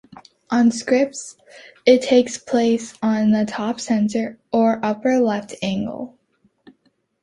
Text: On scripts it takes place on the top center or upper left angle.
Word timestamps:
On 0.49 0.71
scripts 0.71 1.35
it 1.85 2.01
takes 2.01 2.35
place 2.39 2.95
on 3.03 3.29
the 3.29 3.45
top 3.45 3.79
center 3.79 4.39
or 4.51 4.83
upper 4.83 5.19
left 5.19 5.53
angle. 5.61 6.17